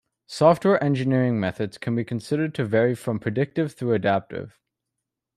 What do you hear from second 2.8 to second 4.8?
from predictive through adaptive.